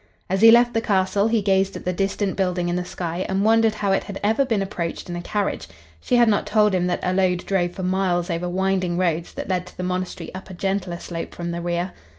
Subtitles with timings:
[0.31, 3.45] As he left the castle he gazed at the distant building in the sky and
[3.45, 5.67] wondered how it had ever been approached in a carriage.
[5.99, 9.67] She had not told him that Allode drove for miles over winding roads that led
[9.67, 11.93] to the monastery up a gentler slope from the rear.